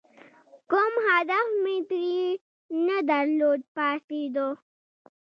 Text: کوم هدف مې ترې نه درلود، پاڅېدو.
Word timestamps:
کوم 0.71 0.93
هدف 1.07 1.47
مې 1.63 1.77
ترې 1.89 2.19
نه 2.85 2.97
درلود، 3.09 3.61
پاڅېدو. 3.75 4.47